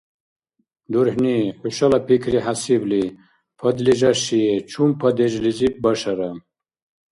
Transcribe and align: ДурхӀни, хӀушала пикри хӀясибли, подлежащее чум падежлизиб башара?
ДурхӀни, 0.91 1.37
хӀушала 1.59 1.99
пикри 2.07 2.39
хӀясибли, 2.45 3.03
подлежащее 3.59 4.55
чум 4.69 4.91
падежлизиб 4.99 5.73
башара? 5.83 6.31